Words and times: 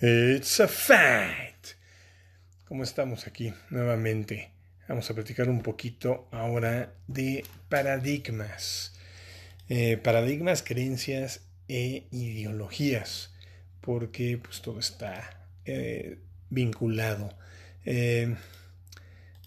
It's 0.00 0.60
a 0.60 0.68
fact. 0.68 1.70
¿Cómo 2.66 2.84
estamos 2.84 3.26
aquí 3.26 3.52
nuevamente? 3.68 4.52
Vamos 4.88 5.10
a 5.10 5.14
platicar 5.14 5.48
un 5.48 5.60
poquito 5.60 6.28
ahora 6.30 6.94
de 7.08 7.44
paradigmas. 7.68 8.94
Eh, 9.68 9.96
paradigmas, 9.96 10.62
creencias 10.62 11.40
e 11.66 12.06
ideologías. 12.12 13.34
Porque 13.80 14.38
pues 14.38 14.62
todo 14.62 14.78
está 14.78 15.48
eh, 15.64 16.20
vinculado. 16.48 17.36
Eh, 17.84 18.36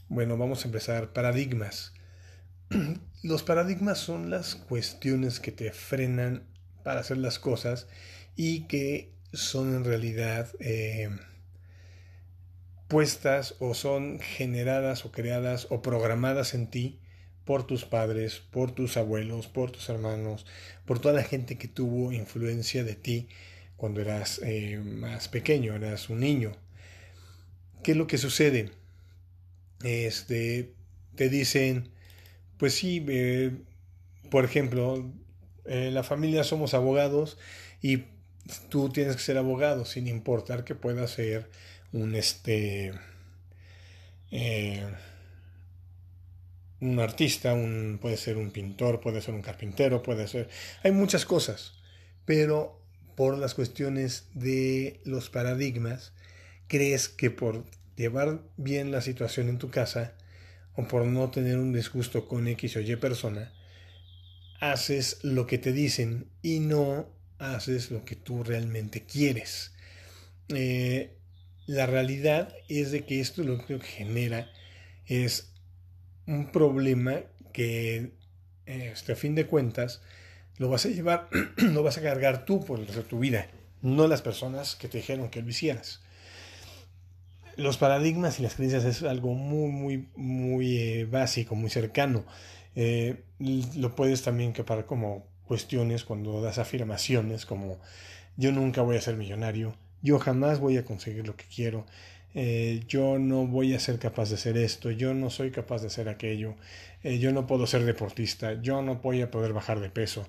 bueno, 0.10 0.36
vamos 0.36 0.66
a 0.66 0.68
empezar. 0.68 1.14
Paradigmas. 1.14 1.94
Los 3.24 3.44
paradigmas 3.44 4.00
son 4.00 4.30
las 4.30 4.56
cuestiones 4.56 5.40
que 5.40 5.54
te 5.54 5.72
frenan 5.72 6.44
para 6.84 7.00
hacer 7.00 7.20
las 7.20 7.40
cosas 7.40 7.88
y 8.36 8.68
que 8.68 9.14
son 9.34 9.76
en 9.76 9.84
realidad 9.86 10.50
eh, 10.60 11.10
puestas 12.88 13.56
o 13.60 13.74
son 13.74 14.20
generadas 14.20 15.06
o 15.06 15.12
creadas 15.12 15.68
o 15.70 15.82
programadas 15.82 16.54
en 16.54 16.68
ti 16.68 17.00
por 17.46 17.66
tus 17.66 17.86
padres, 17.86 18.40
por 18.52 18.72
tus 18.72 18.98
abuelos, 18.98 19.48
por 19.48 19.72
tus 19.72 19.90
hermanos, 19.90 20.46
por 20.86 21.00
toda 21.00 21.16
la 21.16 21.24
gente 21.24 21.58
que 21.58 21.68
tuvo 21.68 22.12
influencia 22.12 22.84
de 22.84 22.96
ti 22.96 23.30
cuando 23.78 24.02
eras 24.02 24.42
eh, 24.44 24.80
más 24.84 25.28
pequeño, 25.28 25.76
eras 25.76 26.10
un 26.10 26.20
niño. 26.20 26.52
¿Qué 27.84 27.92
es 27.92 27.98
lo 27.98 28.08
que 28.08 28.18
sucede? 28.18 28.72
Este, 29.84 30.76
te 31.16 31.30
dicen, 31.30 31.90
pues 32.58 32.76
sí, 32.76 33.04
eh, 33.10 33.52
por 34.30 34.46
ejemplo, 34.46 35.12
en 35.66 35.94
la 35.94 36.04
familia 36.04 36.44
somos 36.44 36.74
abogados 36.74 37.38
y 37.82 38.04
tú 38.70 38.90
tienes 38.90 39.16
que 39.16 39.22
ser 39.22 39.38
abogado, 39.38 39.86
sin 39.86 40.08
importar 40.08 40.64
que 40.64 40.76
pueda 40.76 41.08
ser 41.08 41.50
un 41.92 42.16
este 42.16 42.94
eh, 44.32 44.86
un 46.80 47.00
artista, 47.00 47.54
un, 47.54 48.00
puede 48.02 48.18
ser 48.18 48.38
un 48.38 48.52
pintor, 48.52 49.00
puede 49.02 49.22
ser 49.22 49.36
un 49.36 49.42
carpintero, 49.42 50.02
puede 50.02 50.28
ser. 50.28 50.50
Hay 50.84 50.92
muchas 50.92 51.26
cosas, 51.26 51.74
pero 52.26 52.82
por 53.16 53.38
las 53.38 53.54
cuestiones 53.54 54.28
de 54.34 55.00
los 55.06 55.30
paradigmas, 55.30 56.14
crees 56.68 57.08
que 57.08 57.30
por 57.30 57.66
llevar 57.96 58.42
bien 58.58 58.92
la 58.92 59.02
situación 59.02 59.48
en 59.48 59.60
tu 59.60 59.70
casa 59.70 60.16
o 60.74 60.88
por 60.88 61.06
no 61.06 61.30
tener 61.30 61.58
un 61.58 61.74
disgusto 61.74 62.28
con 62.28 62.48
X 62.48 62.78
o 62.78 62.80
Y 62.80 62.96
persona, 62.96 63.54
haces 64.60 65.20
lo 65.24 65.46
que 65.46 65.58
te 65.58 65.74
dicen 65.74 66.32
y 66.42 66.60
no 66.60 67.08
haces 67.42 67.92
lo 67.92 68.06
que 68.06 68.16
tú 68.16 68.44
realmente 68.44 69.04
quieres. 69.04 69.74
Eh, 70.50 71.18
la 71.66 71.86
realidad 71.86 72.54
es 72.70 72.92
de 72.92 73.06
que 73.06 73.20
esto 73.20 73.44
lo 73.44 73.66
que 73.66 73.80
genera 73.80 74.52
es 75.06 75.52
un 76.28 76.52
problema 76.52 77.22
que 77.54 78.12
este, 78.66 79.14
a 79.14 79.16
fin 79.16 79.36
de 79.36 79.48
cuentas 79.48 80.02
lo 80.58 80.70
vas 80.70 80.86
a 80.86 80.90
llevar, 80.90 81.30
lo 81.58 81.84
vas 81.84 81.98
a 81.98 82.02
cargar 82.02 82.46
tú 82.46 82.64
por 82.64 82.80
el 82.80 82.86
resto 82.86 83.02
de 83.04 83.10
tu 83.10 83.20
vida, 83.20 83.48
no 83.82 84.08
las 84.08 84.22
personas 84.22 84.76
que 84.76 84.88
te 84.88 85.00
dijeron 85.00 85.30
que 85.30 85.42
lo 85.42 85.50
hicieras. 85.50 86.02
Los 87.58 87.78
paradigmas 87.78 88.40
y 88.40 88.44
las 88.44 88.56
creencias 88.56 88.86
es 88.86 89.04
algo 89.04 89.34
muy, 89.34 89.70
muy, 89.72 90.10
muy 90.16 90.78
eh, 90.78 91.06
básico, 91.06 91.56
muy 91.56 91.70
cercano. 91.70 92.26
Eh, 92.76 93.24
lo 93.40 93.96
puedes 93.96 94.22
también 94.22 94.54
capar 94.54 94.86
como 94.86 95.31
cuestiones 95.52 96.06
cuando 96.06 96.42
das 96.42 96.60
afirmaciones 96.60 97.46
como 97.46 97.78
yo 98.38 98.54
nunca 98.54 98.84
voy 98.84 98.96
a 98.96 99.02
ser 99.02 99.18
millonario, 99.18 99.76
yo 100.02 100.18
jamás 100.18 100.62
voy 100.62 100.78
a 100.78 100.86
conseguir 100.86 101.28
lo 101.28 101.36
que 101.36 101.44
quiero, 101.54 101.86
eh, 102.34 102.86
yo 102.88 103.20
no 103.20 103.46
voy 103.48 103.74
a 103.74 103.80
ser 103.82 104.00
capaz 104.00 104.30
de 104.30 104.36
hacer 104.36 104.56
esto, 104.56 104.92
yo 104.92 105.14
no 105.14 105.30
soy 105.30 105.52
capaz 105.52 105.82
de 105.82 105.88
hacer 105.88 106.08
aquello, 106.08 106.56
eh, 107.04 107.20
yo 107.20 107.34
no 107.34 107.48
puedo 107.48 107.68
ser 107.68 107.84
deportista, 107.84 108.62
yo 108.62 108.82
no 108.82 109.02
voy 109.02 109.20
a 109.20 109.30
poder 109.30 109.52
bajar 109.52 109.82
de 109.82 109.90
peso. 109.90 110.26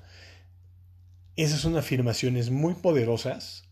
Esas 1.36 1.60
son 1.60 1.76
afirmaciones 1.76 2.50
muy 2.50 2.74
poderosas 2.74 3.62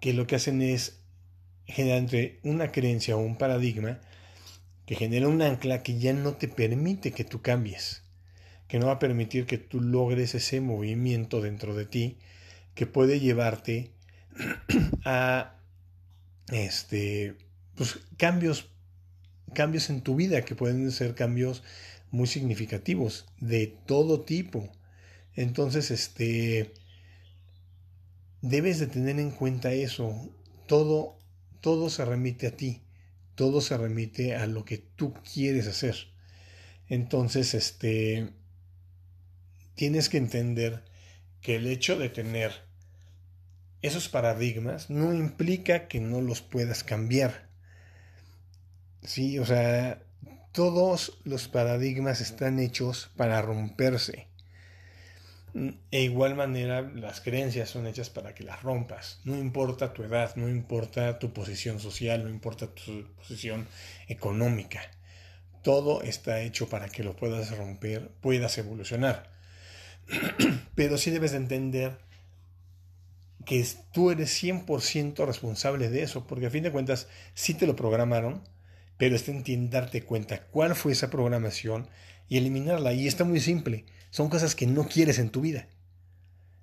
que 0.00 0.12
lo 0.12 0.28
que 0.28 0.36
hacen 0.36 0.62
es 0.62 1.00
generar 1.66 1.98
entre 1.98 2.38
una 2.44 2.70
creencia 2.70 3.16
o 3.16 3.18
un 3.18 3.38
paradigma 3.38 3.98
que 4.86 4.94
genera 4.94 5.26
un 5.26 5.42
ancla 5.42 5.82
que 5.82 5.98
ya 5.98 6.12
no 6.12 6.34
te 6.34 6.46
permite 6.46 7.10
que 7.10 7.24
tú 7.24 7.42
cambies 7.42 8.07
que 8.68 8.78
no 8.78 8.86
va 8.86 8.92
a 8.92 8.98
permitir 8.98 9.46
que 9.46 9.58
tú 9.58 9.80
logres 9.80 10.34
ese 10.34 10.60
movimiento 10.60 11.40
dentro 11.40 11.74
de 11.74 11.86
ti 11.86 12.18
que 12.74 12.86
puede 12.86 13.20
llevarte 13.20 13.92
a 15.04 15.56
este 16.52 17.36
pues, 17.74 17.98
cambios 18.16 18.70
cambios 19.54 19.90
en 19.90 20.02
tu 20.02 20.14
vida 20.14 20.44
que 20.44 20.54
pueden 20.54 20.90
ser 20.92 21.14
cambios 21.14 21.62
muy 22.10 22.26
significativos 22.26 23.26
de 23.40 23.66
todo 23.86 24.20
tipo. 24.20 24.70
Entonces 25.34 25.90
este 25.90 26.74
debes 28.42 28.78
de 28.78 28.86
tener 28.86 29.18
en 29.18 29.30
cuenta 29.30 29.72
eso. 29.72 30.30
Todo 30.66 31.18
todo 31.60 31.90
se 31.90 32.04
remite 32.04 32.46
a 32.46 32.56
ti 32.56 32.82
todo 33.38 33.60
se 33.60 33.78
remite 33.78 34.34
a 34.34 34.48
lo 34.48 34.64
que 34.64 34.78
tú 34.78 35.14
quieres 35.32 35.68
hacer. 35.68 35.94
Entonces 36.88 37.54
este 37.54 38.30
tienes 39.78 40.08
que 40.08 40.18
entender 40.18 40.82
que 41.40 41.54
el 41.54 41.68
hecho 41.68 41.96
de 41.96 42.08
tener 42.08 42.50
esos 43.80 44.08
paradigmas 44.08 44.90
no 44.90 45.14
implica 45.14 45.86
que 45.86 46.00
no 46.00 46.20
los 46.20 46.42
puedas 46.42 46.82
cambiar. 46.82 47.48
Sí, 49.04 49.38
o 49.38 49.46
sea, 49.46 50.02
todos 50.50 51.20
los 51.22 51.46
paradigmas 51.46 52.20
están 52.20 52.58
hechos 52.58 53.10
para 53.16 53.40
romperse. 53.40 54.26
E 55.92 56.02
igual 56.02 56.34
manera, 56.34 56.82
las 56.82 57.20
creencias 57.20 57.70
son 57.70 57.86
hechas 57.86 58.10
para 58.10 58.34
que 58.34 58.42
las 58.42 58.60
rompas. 58.64 59.20
No 59.22 59.38
importa 59.38 59.92
tu 59.92 60.02
edad, 60.02 60.34
no 60.34 60.48
importa 60.48 61.20
tu 61.20 61.32
posición 61.32 61.78
social, 61.78 62.24
no 62.24 62.30
importa 62.30 62.66
tu 62.74 63.14
posición 63.14 63.68
económica. 64.08 64.80
Todo 65.62 66.02
está 66.02 66.40
hecho 66.40 66.68
para 66.68 66.88
que 66.88 67.04
lo 67.04 67.14
puedas 67.14 67.56
romper, 67.56 68.10
puedas 68.20 68.58
evolucionar. 68.58 69.37
Pero 70.74 70.98
sí 70.98 71.10
debes 71.10 71.32
de 71.32 71.38
entender 71.38 71.98
que 73.44 73.66
tú 73.92 74.10
eres 74.10 74.42
100% 74.42 75.24
responsable 75.26 75.88
de 75.88 76.02
eso, 76.02 76.26
porque 76.26 76.46
a 76.46 76.50
fin 76.50 76.62
de 76.62 76.70
cuentas 76.70 77.08
sí 77.34 77.54
te 77.54 77.66
lo 77.66 77.76
programaron, 77.76 78.42
pero 78.98 79.16
está 79.16 79.30
en 79.30 79.70
darte 79.70 80.02
cuenta 80.02 80.42
cuál 80.48 80.74
fue 80.74 80.92
esa 80.92 81.08
programación 81.08 81.88
y 82.28 82.36
eliminarla. 82.36 82.92
Y 82.92 83.06
está 83.06 83.24
muy 83.24 83.40
simple, 83.40 83.86
son 84.10 84.28
cosas 84.28 84.54
que 84.54 84.66
no 84.66 84.86
quieres 84.86 85.18
en 85.18 85.30
tu 85.30 85.40
vida. 85.40 85.66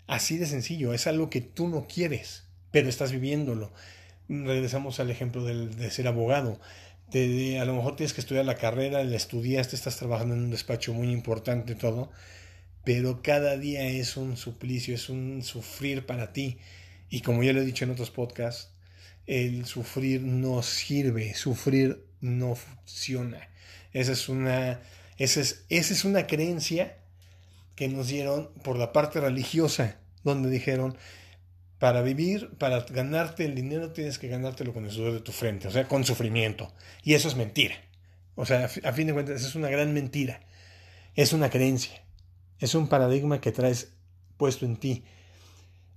Así 0.06 0.38
de 0.38 0.46
sencillo, 0.46 0.94
es 0.94 1.08
algo 1.08 1.32
que 1.32 1.42
tú 1.42 1.68
no 1.68 1.88
quieres, 1.88 2.44
pero 2.70 2.88
estás 2.88 3.12
viviéndolo. 3.12 3.74
Regresamos 4.30 5.00
al 5.00 5.10
ejemplo 5.10 5.44
de 5.44 5.90
ser 5.90 6.08
abogado. 6.08 6.60
Te, 7.10 7.60
a 7.60 7.66
lo 7.66 7.74
mejor 7.74 7.96
tienes 7.96 8.14
que 8.14 8.22
estudiar 8.22 8.46
la 8.46 8.58
carrera, 8.58 9.04
la 9.04 9.16
estudiaste, 9.16 9.76
estás 9.76 9.98
trabajando 9.98 10.36
en 10.36 10.44
un 10.44 10.52
despacho 10.52 10.94
muy 10.94 11.12
importante, 11.12 11.74
todo, 11.74 12.12
pero 12.86 13.22
cada 13.22 13.58
día 13.58 13.86
es 13.88 14.16
un 14.16 14.38
suplicio, 14.38 14.96
es 14.96 15.10
un 15.10 15.42
sufrir 15.44 16.06
para 16.06 16.32
ti. 16.32 16.60
Y 17.10 17.22
como 17.22 17.44
ya 17.44 17.52
lo 17.52 17.62
he 17.62 17.66
dicho 17.66 17.84
en 17.84 17.92
otros 17.92 18.12
podcasts, 18.12 18.72
el 19.26 19.66
sufrir 19.66 20.22
no 20.22 20.62
sirve, 20.62 21.34
sufrir 21.34 22.06
no 22.22 22.56
funciona. 22.56 23.50
Esa 23.92 24.12
es 24.12 24.30
una, 24.30 24.82
esa 25.18 25.42
es, 25.42 25.66
esa 25.70 25.94
es 25.94 26.06
una 26.06 26.28
creencia 26.28 26.98
que 27.76 27.88
nos 27.88 28.08
dieron 28.08 28.52
por 28.64 28.78
la 28.78 28.94
parte 28.94 29.20
religiosa, 29.20 29.98
donde 30.24 30.50
dijeron, 30.50 30.96
para 31.80 32.02
vivir, 32.02 32.52
para 32.58 32.82
ganarte 32.82 33.46
el 33.46 33.56
dinero 33.56 33.92
tienes 33.92 34.20
que 34.20 34.28
ganártelo 34.28 34.74
con 34.74 34.86
el 34.86 34.92
sudor 34.92 35.14
de 35.14 35.20
tu 35.20 35.32
frente, 35.32 35.68
o 35.68 35.72
sea, 35.72 35.88
con 35.88 36.06
sufrimiento. 36.06 36.72
Y 37.04 37.16
eso 37.16 37.28
es 37.28 37.36
mentira. 37.36 37.76
O 38.36 38.46
sea, 38.46 38.66
a 38.66 38.94
fin 38.94 39.08
de 39.08 39.14
cuentas, 39.14 39.44
es 39.44 39.56
una 39.56 39.70
gran 39.70 39.94
mentira. 39.94 40.42
Es 41.16 41.34
una 41.34 41.50
creencia. 41.50 42.05
Es 42.60 42.76
un 42.76 42.88
paradigma 42.88 43.42
que 43.42 43.52
traes 43.52 43.94
puesto 44.38 44.66
en 44.66 44.78
ti. 44.78 45.04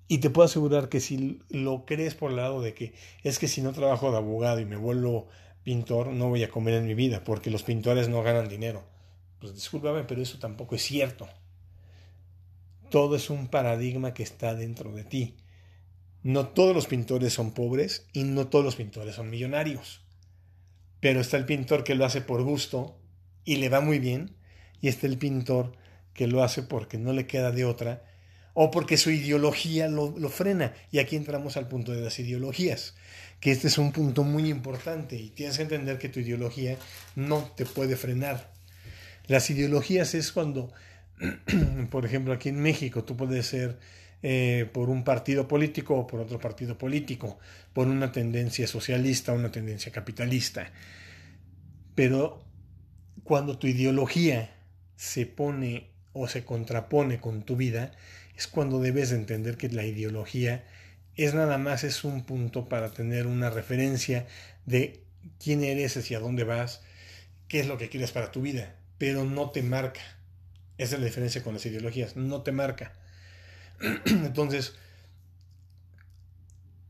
Y 0.08 0.18
te 0.18 0.30
puedo 0.30 0.46
asegurar 0.46 0.88
que 0.88 1.00
si 1.00 1.40
lo 1.50 1.84
crees 1.84 2.14
por 2.14 2.30
el 2.30 2.36
lado 2.36 2.62
de 2.62 2.74
que 2.74 2.94
es 3.22 3.38
que 3.38 3.48
si 3.48 3.60
no 3.60 3.72
trabajo 3.72 4.10
de 4.10 4.16
abogado 4.16 4.58
y 4.58 4.64
me 4.64 4.76
vuelvo 4.76 5.28
pintor, 5.62 6.08
no 6.08 6.28
voy 6.28 6.42
a 6.42 6.48
comer 6.48 6.74
en 6.74 6.86
mi 6.86 6.94
vida, 6.94 7.24
porque 7.24 7.50
los 7.50 7.62
pintores 7.62 8.08
no 8.08 8.22
ganan 8.22 8.48
dinero. 8.48 8.84
Pues 9.38 9.54
discúlpame, 9.54 10.04
pero 10.04 10.22
eso 10.22 10.38
tampoco 10.38 10.74
es 10.74 10.82
cierto. 10.82 11.28
Todo 12.90 13.16
es 13.16 13.28
un 13.28 13.48
paradigma 13.48 14.14
que 14.14 14.22
está 14.22 14.54
dentro 14.54 14.92
de 14.92 15.04
ti. 15.04 15.36
No 16.22 16.48
todos 16.48 16.74
los 16.74 16.86
pintores 16.86 17.34
son 17.34 17.52
pobres 17.52 18.08
y 18.12 18.24
no 18.24 18.48
todos 18.48 18.64
los 18.64 18.76
pintores 18.76 19.14
son 19.14 19.28
millonarios. 19.28 20.00
Pero 21.00 21.20
está 21.20 21.36
el 21.36 21.44
pintor 21.44 21.84
que 21.84 21.94
lo 21.94 22.04
hace 22.06 22.22
por 22.22 22.42
gusto 22.42 22.98
y 23.44 23.56
le 23.56 23.68
va 23.68 23.80
muy 23.80 23.98
bien, 23.98 24.36
y 24.80 24.88
está 24.88 25.06
el 25.06 25.18
pintor 25.18 25.72
que 26.18 26.26
lo 26.26 26.42
hace 26.42 26.64
porque 26.64 26.98
no 26.98 27.12
le 27.12 27.28
queda 27.28 27.52
de 27.52 27.64
otra, 27.64 28.02
o 28.52 28.72
porque 28.72 28.96
su 28.96 29.12
ideología 29.12 29.86
lo, 29.86 30.18
lo, 30.18 30.28
frena. 30.30 30.74
Y 30.90 30.98
aquí 30.98 31.14
entramos 31.14 31.56
al 31.56 31.68
punto 31.68 31.92
de 31.92 32.00
las 32.00 32.18
ideologías, 32.18 32.96
que 33.38 33.52
este 33.52 33.68
es 33.68 33.78
un 33.78 33.92
punto 33.92 34.24
muy 34.24 34.50
importante 34.50 35.14
y 35.14 35.30
tienes 35.30 35.58
que 35.58 35.62
entender 35.62 35.96
que 35.96 36.08
tu 36.08 36.18
ideología 36.18 36.76
no 37.14 37.48
te 37.56 37.64
puede 37.66 37.94
frenar. 37.94 38.50
Las 39.28 39.48
ideologías 39.48 40.12
es 40.16 40.32
cuando, 40.32 40.72
por 41.90 42.04
ejemplo, 42.04 42.32
aquí 42.32 42.48
en 42.48 42.58
México 42.58 43.04
tú 43.04 43.16
puedes 43.16 43.46
ser 43.46 43.78
eh, 44.24 44.68
por 44.72 44.90
un 44.90 45.04
partido 45.04 45.46
político 45.46 45.94
o 45.94 46.04
por 46.08 46.18
otro 46.18 46.40
partido 46.40 46.76
político, 46.76 47.38
por 47.72 47.86
una 47.86 48.10
tendencia 48.10 48.66
socialista 48.66 49.32
una 49.34 49.52
tendencia 49.52 49.92
capitalista. 49.92 50.72
Pero 51.94 52.44
cuando 53.22 53.56
tu 53.56 53.68
ideología 53.68 54.50
se 54.96 55.26
pone 55.26 55.97
o 56.12 56.28
se 56.28 56.44
contrapone 56.44 57.20
con 57.20 57.42
tu 57.42 57.56
vida, 57.56 57.92
es 58.36 58.46
cuando 58.46 58.80
debes 58.80 59.12
entender 59.12 59.56
que 59.56 59.68
la 59.68 59.84
ideología 59.84 60.64
es 61.16 61.34
nada 61.34 61.58
más 61.58 61.82
es 61.82 62.04
un 62.04 62.24
punto 62.24 62.68
para 62.68 62.92
tener 62.92 63.26
una 63.26 63.50
referencia 63.50 64.26
de 64.66 65.02
quién 65.42 65.64
eres, 65.64 65.96
hacia 65.96 66.20
dónde 66.20 66.44
vas, 66.44 66.82
qué 67.48 67.58
es 67.60 67.66
lo 67.66 67.76
que 67.76 67.88
quieres 67.88 68.12
para 68.12 68.30
tu 68.30 68.42
vida, 68.42 68.76
pero 68.98 69.24
no 69.24 69.50
te 69.50 69.62
marca. 69.62 70.00
Esa 70.78 70.94
es 70.94 71.00
la 71.00 71.06
diferencia 71.06 71.42
con 71.42 71.54
las 71.54 71.66
ideologías, 71.66 72.16
no 72.16 72.42
te 72.42 72.52
marca. 72.52 72.92
Entonces, 74.06 74.76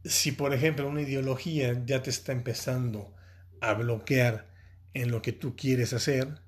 si 0.05 0.33
por 0.33 0.53
ejemplo 0.53 0.89
una 0.89 1.03
ideología 1.03 1.83
ya 1.87 2.03
te 2.03 2.11
está 2.11 2.33
empezando 2.33 3.15
a 3.61 3.73
bloquear 3.73 4.47
en 4.95 5.11
lo 5.11 5.23
que 5.23 5.33
tú 5.33 5.57
quieres 5.57 5.93
hacer, 5.95 6.41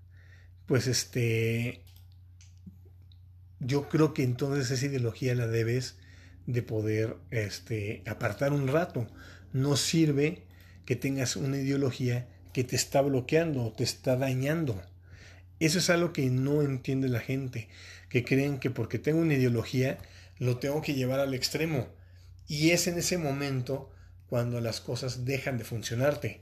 pues 0.66 0.86
este, 0.86 1.82
yo 3.60 3.88
creo 3.88 4.14
que 4.14 4.22
entonces 4.22 4.70
esa 4.70 4.86
ideología 4.86 5.34
la 5.34 5.46
debes 5.46 5.96
de 6.46 6.62
poder 6.62 7.16
este, 7.30 8.02
apartar 8.06 8.52
un 8.52 8.68
rato. 8.68 9.06
No 9.52 9.76
sirve 9.76 10.42
que 10.86 10.96
tengas 10.96 11.36
una 11.36 11.58
ideología 11.58 12.26
que 12.52 12.64
te 12.64 12.76
está 12.76 13.00
bloqueando 13.00 13.72
te 13.72 13.84
está 13.84 14.16
dañando. 14.16 14.82
Eso 15.60 15.78
es 15.78 15.90
algo 15.90 16.12
que 16.12 16.28
no 16.30 16.62
entiende 16.62 17.08
la 17.08 17.20
gente, 17.20 17.68
que 18.08 18.24
creen 18.24 18.58
que 18.58 18.70
porque 18.70 18.98
tengo 18.98 19.20
una 19.20 19.34
ideología 19.34 19.98
lo 20.38 20.58
tengo 20.58 20.80
que 20.80 20.94
llevar 20.94 21.20
al 21.20 21.34
extremo. 21.34 21.86
Y 22.48 22.70
es 22.70 22.86
en 22.86 22.98
ese 22.98 23.18
momento 23.18 23.92
cuando 24.28 24.60
las 24.60 24.80
cosas 24.80 25.24
dejan 25.24 25.58
de 25.58 25.64
funcionarte. 25.64 26.40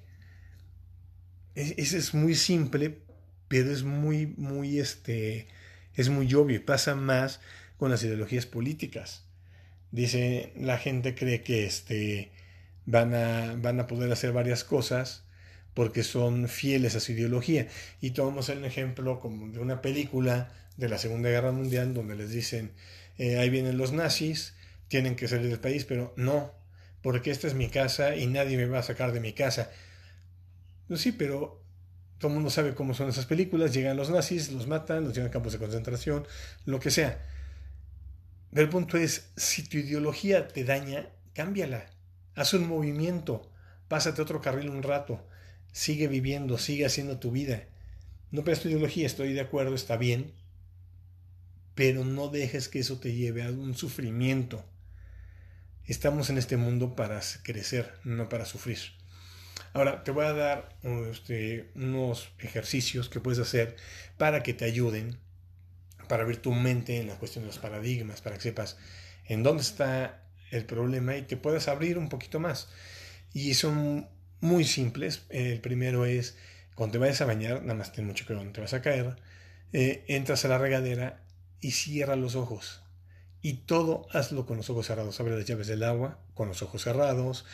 Ese 1.55 1.99
es 1.99 2.15
muy 2.15 2.37
simple, 2.37 3.01
pero 3.49 3.73
es 3.73 3.83
muy, 3.83 4.29
muy, 4.37 4.79
este, 4.79 5.49
es 5.99 6.09
muy 6.11 6.33
obvio 6.33 6.57
y 6.57 6.61
pasa 6.61 6.95
más 6.95 7.41
con 7.77 7.91
las 7.91 8.05
ideologías 8.05 8.47
políticas. 8.47 9.25
Dice, 9.91 10.53
la 10.57 10.79
gente 10.79 11.17
cree 11.17 11.43
que 11.43 11.67
este, 11.67 12.31
van, 12.87 13.15
a, 13.15 13.57
van 13.57 13.81
a 13.81 13.89
poder 13.89 14.11
hacer 14.13 14.33
varias 14.33 14.63
cosas 14.63 15.25
porque 15.75 16.05
son 16.05 16.49
fieles 16.49 16.95
a 16.95 17.01
su 17.01 17.13
ideología. 17.13 17.67
Y 18.01 18.13
tomamos 18.13 18.49
el 18.49 18.65
ejemplo 18.65 19.19
como 19.19 19.49
de 19.49 19.59
una 19.59 19.83
película 19.83 20.53
de 20.77 20.89
la 20.89 20.99
Segunda 20.99 21.31
Guerra 21.31 21.51
Mundial 21.51 21.95
donde 21.95 22.15
les 22.15 22.31
dicen, 22.31 22.71
eh, 23.19 23.39
ahí 23.39 23.51
vienen 23.51 23.77
los 23.77 23.93
nazis, 23.93 24.55
tienen 24.87 25.17
que 25.17 25.27
salir 25.27 25.49
del 25.49 25.59
país, 25.59 25.85
pero 25.85 26.15
no, 26.17 26.53
porque 27.03 27.33
esta 27.33 27.49
es 27.49 27.55
mi 27.55 27.69
casa 27.69 28.15
y 28.15 28.29
nadie 28.29 28.57
me 28.57 28.67
va 28.67 28.79
a 28.79 28.85
sacar 28.85 29.11
de 29.11 29.19
mi 29.19 29.33
casa. 29.33 29.73
Pues 30.87 31.01
sí, 31.01 31.11
pero 31.11 31.61
todo 32.19 32.29
el 32.29 32.35
mundo 32.35 32.51
sabe 32.51 32.75
cómo 32.75 32.95
son 32.95 33.09
esas 33.09 33.27
películas, 33.27 33.73
llegan 33.73 33.97
los 33.97 34.11
nazis, 34.11 34.51
los 34.51 34.67
matan, 34.67 35.05
los 35.05 35.15
llevan 35.15 35.29
a 35.29 35.33
campos 35.33 35.53
de 35.53 35.59
concentración, 35.59 36.27
lo 36.67 36.81
que 36.81 36.91
sea. 36.91 37.25
Pero 38.51 38.63
el 38.63 38.69
punto 38.69 38.97
es, 38.97 39.31
si 39.37 39.63
tu 39.63 39.79
ideología 39.79 40.49
te 40.49 40.65
daña, 40.65 41.09
cámbiala, 41.35 41.87
haz 42.35 42.55
un 42.55 42.67
movimiento, 42.69 43.49
pásate 43.89 44.23
otro 44.23 44.41
carril 44.41 44.71
un 44.71 44.83
rato, 44.83 45.25
sigue 45.73 46.09
viviendo, 46.09 46.59
sigue 46.59 46.87
haciendo 46.87 47.19
tu 47.19 47.31
vida. 47.31 47.65
No 48.31 48.43
pierdas 48.43 48.63
tu 48.63 48.69
ideología, 48.69 49.07
estoy 49.07 49.33
de 49.33 49.41
acuerdo, 49.41 49.75
está 49.75 49.97
bien, 49.97 50.33
pero 51.75 52.05
no 52.05 52.29
dejes 52.29 52.69
que 52.69 52.81
eso 52.81 52.99
te 52.99 53.15
lleve 53.15 53.45
a 53.45 53.51
un 53.51 53.77
sufrimiento. 53.77 54.65
Estamos 55.85 56.29
en 56.29 56.39
este 56.39 56.57
mundo 56.57 56.97
para 56.97 57.21
crecer, 57.45 57.95
no 58.03 58.29
para 58.29 58.45
sufrir. 58.45 58.79
Ahora, 59.73 60.05
te 60.05 60.11
voy 60.11 60.25
a 60.25 60.33
dar 60.33 60.77
este, 61.11 61.71
unos 61.75 62.31
ejercicios 62.39 63.09
que 63.09 63.21
puedes 63.21 63.39
hacer 63.39 63.77
para 64.17 64.43
que 64.43 64.55
te 64.55 64.65
ayuden, 64.65 65.19
para 66.09 66.23
abrir 66.23 66.41
tu 66.43 66.53
mente 66.53 66.99
en 66.99 67.07
la 67.07 67.17
cuestión 67.17 67.45
de 67.45 67.49
los 67.49 67.59
paradigmas, 67.59 68.21
para 68.21 68.37
que 68.37 68.43
sepas 68.43 68.79
en 69.27 69.43
dónde 69.43 69.63
está 69.63 70.23
el 70.51 70.65
problema 70.65 71.17
y 71.17 71.23
te 71.23 71.37
puedas 71.37 71.69
abrir 71.69 71.99
un 71.99 72.09
poquito 72.09 72.41
más. 72.41 72.69
Y 73.33 73.55
son 73.55 74.09
muy 74.41 74.65
simples. 74.65 75.27
El 75.29 75.61
primero 75.61 76.07
es, 76.07 76.37
cuando 76.75 76.93
te 76.93 76.99
vayas 76.99 77.21
a 77.21 77.27
bañar, 77.27 77.63
nada 77.63 77.75
más 77.75 77.93
ten 77.93 78.07
mucho 78.07 78.27
cuidado, 78.27 78.45
no 78.45 78.53
te 78.53 78.61
vas 78.61 78.75
a 78.75 78.83
caer, 78.83 79.17
eh, 79.73 80.05
entras 80.09 80.45
a 80.45 80.49
la 80.49 80.59
regadera 80.59 81.23
y 81.61 81.73
cierra 81.73 82.17
los 82.17 82.35
ojos. 82.35 82.83
Y 83.41 83.55
todo 83.67 84.07
hazlo 84.13 84.47
con 84.47 84.57
los 84.57 84.71
ojos 84.71 84.87
cerrados. 84.87 85.21
Abre 85.21 85.37
las 85.37 85.45
llaves 85.45 85.67
del 85.69 85.85
agua 85.85 86.19
con 86.35 86.49
los 86.49 86.63
ojos 86.63 86.83
cerrados. 86.83 87.45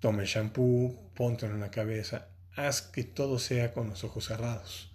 Toma 0.00 0.22
el 0.22 0.28
shampoo, 0.28 1.10
ponte 1.14 1.46
en 1.46 1.60
la 1.60 1.70
cabeza. 1.70 2.28
Haz 2.54 2.82
que 2.82 3.04
todo 3.04 3.38
sea 3.38 3.72
con 3.72 3.88
los 3.88 4.04
ojos 4.04 4.26
cerrados. 4.26 4.92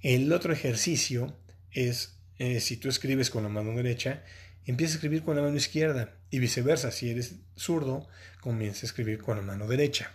El 0.00 0.32
otro 0.32 0.52
ejercicio 0.52 1.36
es, 1.70 2.18
eh, 2.38 2.60
si 2.60 2.76
tú 2.76 2.88
escribes 2.88 3.30
con 3.30 3.42
la 3.42 3.48
mano 3.48 3.74
derecha, 3.76 4.24
empieza 4.66 4.94
a 4.94 4.96
escribir 4.96 5.22
con 5.22 5.36
la 5.36 5.42
mano 5.42 5.56
izquierda. 5.56 6.14
Y 6.30 6.38
viceversa, 6.38 6.90
si 6.90 7.10
eres 7.10 7.36
zurdo, 7.56 8.08
comienza 8.40 8.82
a 8.82 8.88
escribir 8.88 9.20
con 9.20 9.36
la 9.36 9.42
mano 9.42 9.66
derecha. 9.66 10.12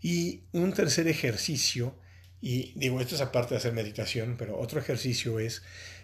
Y 0.00 0.42
un 0.52 0.72
tercer 0.72 1.08
ejercicio, 1.08 1.98
y 2.40 2.72
digo, 2.76 3.00
esto 3.00 3.14
es 3.14 3.20
aparte 3.20 3.54
de 3.54 3.58
hacer 3.58 3.72
meditación, 3.72 4.36
pero 4.38 4.58
otro 4.58 4.78
ejercicio 4.78 5.38
es 5.38 5.62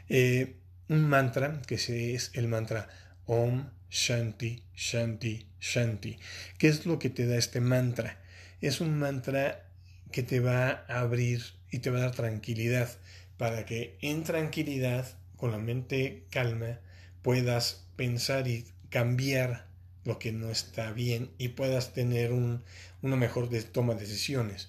eh, 0.09 0.57
un 0.89 1.09
mantra 1.09 1.63
que 1.67 1.75
es 1.75 2.31
el 2.35 2.49
mantra 2.49 2.89
Om 3.27 3.71
Shanti 3.91 4.63
Shanti 4.75 5.47
Shanti. 5.61 6.19
¿Qué 6.59 6.69
es 6.69 6.87
lo 6.87 6.99
que 6.99 7.11
te 7.11 7.27
da 7.27 7.37
este 7.37 7.61
mantra? 7.61 8.19
Es 8.61 8.81
un 8.81 8.99
mantra 8.99 9.67
que 10.13 10.23
te 10.23 10.41
va 10.41 10.85
a 10.89 11.01
abrir 11.01 11.43
y 11.71 11.81
te 11.81 11.91
va 11.91 11.99
a 11.99 12.03
dar 12.03 12.15
tranquilidad 12.15 12.89
para 13.37 13.67
que 13.67 13.99
en 14.01 14.23
tranquilidad, 14.23 15.07
con 15.37 15.51
la 15.51 15.59
mente 15.59 16.25
calma, 16.31 16.79
puedas 17.23 17.87
pensar 17.97 18.49
y 18.49 18.67
cambiar 18.91 19.67
lo 20.05 20.19
que 20.19 20.33
no 20.33 20.51
está 20.51 20.93
bien 20.93 21.31
y 21.39 21.49
puedas 21.49 21.93
tener 21.93 22.33
un, 22.33 22.63
una 23.03 23.17
mejor 23.17 23.49
toma 23.73 23.95
de 23.95 24.01
decisiones. 24.01 24.69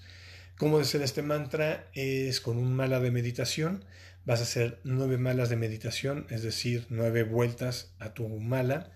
¿Cómo 0.56 0.78
hacer 0.78 1.02
este 1.02 1.22
mantra? 1.22 1.88
Es 1.94 2.40
con 2.40 2.58
un 2.58 2.74
mala 2.74 3.00
de 3.00 3.10
meditación 3.10 3.84
vas 4.24 4.40
a 4.40 4.44
hacer 4.44 4.78
nueve 4.84 5.18
malas 5.18 5.48
de 5.48 5.56
meditación, 5.56 6.26
es 6.30 6.42
decir, 6.42 6.86
nueve 6.90 7.24
vueltas 7.24 7.92
a 7.98 8.14
tu 8.14 8.28
mala, 8.28 8.92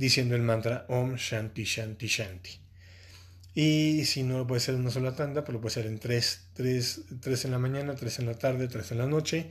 diciendo 0.00 0.34
el 0.34 0.40
mantra 0.40 0.86
Om 0.88 1.16
Shanti 1.16 1.64
Shanti 1.64 2.06
Shanti. 2.06 2.58
Y 3.54 4.06
si 4.06 4.22
no 4.22 4.38
lo 4.38 4.46
puedes 4.46 4.62
hacer 4.62 4.76
en 4.76 4.80
una 4.80 4.90
sola 4.90 5.14
tanda, 5.14 5.44
lo 5.46 5.60
puedes 5.60 5.76
hacer 5.76 5.90
en 5.90 5.98
tres, 5.98 6.46
tres, 6.54 7.02
tres 7.20 7.44
en 7.44 7.50
la 7.50 7.58
mañana, 7.58 7.94
tres 7.94 8.18
en 8.18 8.24
la 8.24 8.34
tarde, 8.34 8.66
tres 8.66 8.90
en 8.92 8.98
la 8.98 9.06
noche, 9.06 9.50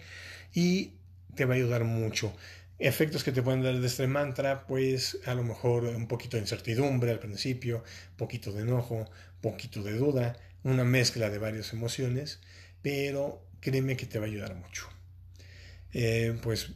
y 0.52 0.94
te 1.36 1.46
va 1.46 1.54
a 1.54 1.58
ayudar 1.58 1.84
mucho. 1.84 2.36
Efectos 2.80 3.24
que 3.24 3.32
te 3.32 3.44
pueden 3.44 3.62
dar 3.62 3.80
de 3.80 3.86
este 3.86 4.08
mantra, 4.08 4.66
pues 4.66 5.20
a 5.28 5.36
lo 5.36 5.44
mejor 5.44 5.84
un 5.84 6.08
poquito 6.08 6.38
de 6.38 6.42
incertidumbre 6.42 7.12
al 7.12 7.20
principio, 7.20 7.84
poquito 8.18 8.52
de 8.52 8.64
enojo, 8.64 9.08
poquito 9.42 9.84
de 9.84 9.94
duda, 9.94 10.36
una 10.64 10.84
mezcla 10.84 11.30
de 11.30 11.38
varias 11.38 11.74
emociones, 11.74 12.40
pero 12.82 13.46
créeme 13.60 13.96
que 13.96 14.08
te 14.08 14.18
va 14.18 14.26
a 14.26 14.30
ayudar 14.30 14.56
mucho. 14.56 14.90
Eh, 15.94 16.36
pues 16.42 16.72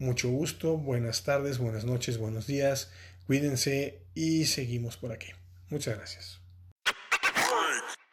mucho 0.00 0.30
gusto, 0.30 0.78
buenas 0.78 1.24
tardes, 1.24 1.58
buenas 1.58 1.84
noches, 1.84 2.16
buenos 2.16 2.46
días, 2.46 2.90
cuídense 3.26 4.00
y 4.14 4.46
seguimos 4.46 4.96
por 4.96 5.12
aquí. 5.12 5.28
Muchas 5.68 5.96
gracias. 5.96 6.39